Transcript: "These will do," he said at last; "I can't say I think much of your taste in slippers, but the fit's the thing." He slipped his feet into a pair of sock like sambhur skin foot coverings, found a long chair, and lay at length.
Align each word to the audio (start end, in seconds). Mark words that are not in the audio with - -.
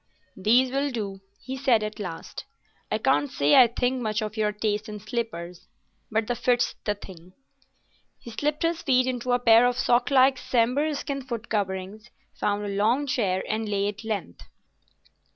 "These 0.35 0.71
will 0.71 0.89
do," 0.89 1.21
he 1.39 1.55
said 1.55 1.83
at 1.83 1.99
last; 1.99 2.45
"I 2.91 2.97
can't 2.97 3.29
say 3.31 3.53
I 3.53 3.67
think 3.67 4.01
much 4.01 4.23
of 4.23 4.35
your 4.35 4.51
taste 4.51 4.89
in 4.89 4.99
slippers, 4.99 5.67
but 6.11 6.25
the 6.25 6.33
fit's 6.33 6.73
the 6.85 6.95
thing." 6.95 7.33
He 8.17 8.31
slipped 8.31 8.63
his 8.63 8.81
feet 8.81 9.05
into 9.05 9.31
a 9.31 9.37
pair 9.37 9.67
of 9.67 9.77
sock 9.77 10.09
like 10.09 10.39
sambhur 10.39 10.95
skin 10.95 11.21
foot 11.21 11.49
coverings, 11.49 12.09
found 12.33 12.65
a 12.65 12.69
long 12.69 13.05
chair, 13.05 13.43
and 13.47 13.69
lay 13.69 13.87
at 13.89 14.03
length. 14.03 14.41